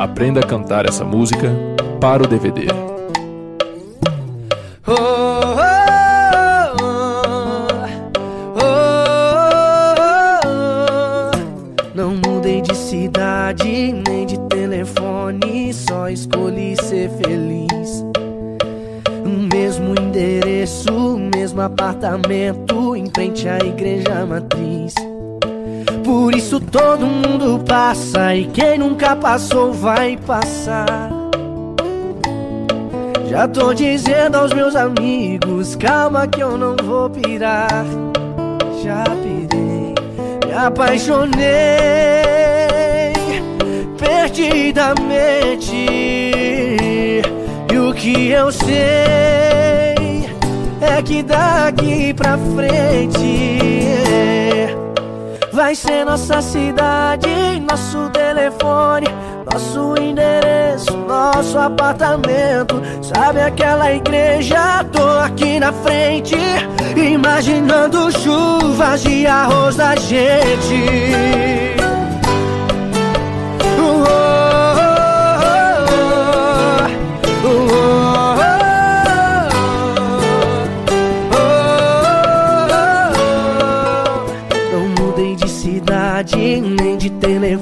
Aprenda 0.00 0.40
a 0.40 0.42
cantar 0.42 0.86
essa 0.86 1.04
música 1.04 1.54
para 2.00 2.22
o 2.22 2.26
DVD. 2.26 2.68
Oh, 4.86 4.94
oh, 4.94 4.96
oh, 8.56 8.60
Não 11.94 12.16
mudei 12.16 12.62
de 12.62 12.74
cidade 12.74 13.92
nem 14.08 14.24
de 14.24 14.40
telefone, 14.48 15.74
só 15.74 16.08
escolhi 16.08 16.76
ser 16.82 17.10
feliz. 17.10 18.02
O 19.22 19.28
mesmo 19.54 19.94
endereço, 20.00 21.18
mesmo 21.34 21.60
apartamento 21.60 22.96
em 22.96 23.04
frente 23.14 23.46
à 23.46 23.58
igreja 23.58 24.24
matriz. 24.24 24.94
Por 26.10 26.34
isso 26.34 26.58
todo 26.58 27.06
mundo 27.06 27.62
passa 27.64 28.34
e 28.34 28.44
quem 28.46 28.78
nunca 28.78 29.14
passou 29.14 29.72
vai 29.72 30.16
passar. 30.16 31.08
Já 33.28 33.46
tô 33.46 33.72
dizendo 33.72 34.34
aos 34.34 34.52
meus 34.52 34.74
amigos, 34.74 35.76
calma 35.76 36.26
que 36.26 36.40
eu 36.40 36.58
não 36.58 36.74
vou 36.82 37.08
pirar. 37.10 37.84
Já 38.82 39.04
pirei, 39.04 39.94
me 40.44 40.52
apaixonei 40.52 41.38
perdidamente. 43.96 45.76
E 47.72 47.78
o 47.78 47.94
que 47.94 48.30
eu 48.30 48.50
sei 48.50 48.74
é 50.80 51.02
que 51.04 51.22
daqui 51.22 52.12
pra 52.12 52.36
frente 52.36 53.69
vai 55.60 55.74
ser 55.74 56.06
nossa 56.06 56.40
cidade, 56.40 57.28
nosso 57.68 58.08
telefone, 58.08 59.06
nosso 59.52 59.94
endereço, 60.00 60.96
nosso 60.96 61.58
apartamento. 61.58 62.80
Sabe 63.02 63.42
aquela 63.42 63.92
igreja? 63.92 64.82
Tô 64.90 65.06
aqui 65.18 65.60
na 65.60 65.70
frente, 65.70 66.34
imaginando 66.96 68.10
chuvas 68.10 69.02
de 69.02 69.26
arroz 69.26 69.76
da 69.76 69.94
gente. 69.96 71.49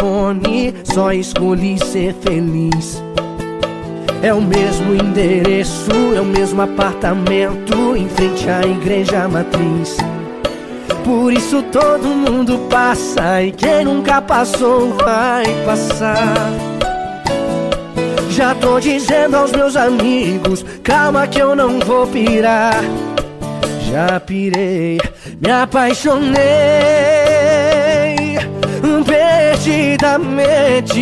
Telefone, 0.00 0.74
só 0.84 1.12
escolhi 1.12 1.78
ser 1.78 2.14
feliz. 2.14 3.02
É 4.22 4.32
o 4.32 4.40
mesmo 4.40 4.94
endereço, 4.94 5.90
é 6.16 6.20
o 6.20 6.24
mesmo 6.24 6.62
apartamento 6.62 7.96
em 7.96 8.08
frente 8.08 8.48
à 8.48 8.62
igreja 8.62 9.28
matriz. 9.28 9.96
Por 11.04 11.32
isso 11.32 11.62
todo 11.64 12.04
mundo 12.08 12.58
passa 12.70 13.42
e 13.42 13.52
quem 13.52 13.84
nunca 13.84 14.20
passou 14.20 14.90
vai 14.94 15.44
passar. 15.64 16.50
Já 18.30 18.54
tô 18.54 18.80
dizendo 18.80 19.36
aos 19.36 19.52
meus 19.52 19.76
amigos, 19.76 20.64
calma 20.82 21.26
que 21.26 21.40
eu 21.40 21.54
não 21.54 21.78
vou 21.80 22.06
pirar. 22.06 22.82
Já 23.90 24.20
pirei, 24.20 24.98
me 25.40 25.50
apaixonei 25.50 27.19
perdidamente. 29.60 31.00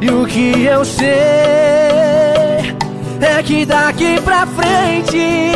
E 0.00 0.10
o 0.10 0.26
que 0.26 0.64
eu 0.64 0.84
sei 0.84 1.08
é 3.20 3.42
que 3.44 3.64
daqui 3.66 4.20
pra 4.22 4.46
frente 4.46 5.46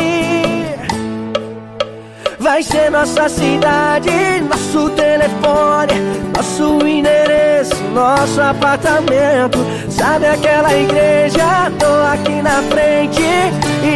vai 2.39 2.63
ser 2.63 2.89
nossa 2.91 3.29
cidade, 3.29 4.09
nosso 4.49 4.89
telefone, 4.91 5.93
nosso 6.35 6.85
endereço, 6.85 7.75
nosso 7.93 8.41
apartamento. 8.41 9.59
Sabe 9.89 10.27
aquela 10.27 10.73
igreja? 10.75 11.71
Tô 11.79 12.13
aqui 12.13 12.41
na 12.41 12.61
frente, 12.63 13.21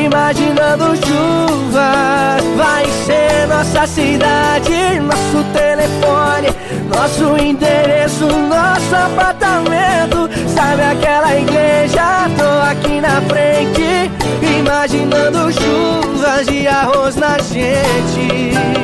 imaginando 0.05 0.95
chuva. 0.95 2.37
Vai 2.55 2.85
ser 3.05 3.47
nossa 3.47 3.85
cidade, 3.87 4.99
nosso 5.01 5.43
telefone, 5.53 6.44
nosso 8.95 9.13
apartamento. 9.13 10.29
Sabe 10.47 10.81
aquela 10.81 11.35
igreja? 11.35 12.29
Tô 12.37 12.71
aqui 12.71 13.01
na 13.01 13.21
frente, 13.21 14.11
imaginando 14.59 15.51
chuvas 15.51 16.47
de 16.47 16.67
arroz 16.67 17.15
na 17.15 17.37
gente. 17.39 18.74